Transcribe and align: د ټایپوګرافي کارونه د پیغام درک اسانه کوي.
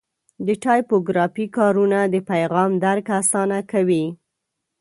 د 0.45 0.47
ټایپوګرافي 0.63 1.45
کارونه 1.57 1.99
د 2.13 2.15
پیغام 2.29 2.71
درک 2.85 3.07
اسانه 3.19 3.59
کوي. 3.71 4.05